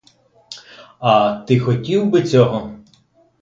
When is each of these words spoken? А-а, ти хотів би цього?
А-а, 0.99 1.39
ти 1.45 1.59
хотів 1.59 2.09
би 2.09 2.23
цього? 2.23 2.75